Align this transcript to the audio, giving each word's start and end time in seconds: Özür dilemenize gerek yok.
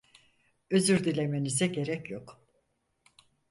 Özür 0.71 1.03
dilemenize 1.05 1.67
gerek 1.67 2.09
yok. 2.11 2.41